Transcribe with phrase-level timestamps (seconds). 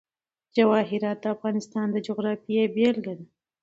[0.55, 3.25] جواهرات د افغانستان د جغرافیې بېلګه ده.